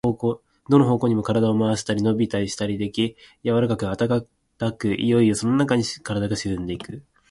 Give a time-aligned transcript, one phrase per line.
[0.67, 3.15] どの方向にも身体を廻したり、のびをしたりでき、
[3.45, 4.25] 柔かく暖
[4.57, 7.03] かく、いよいよそのなかへ身体が沈んでいく。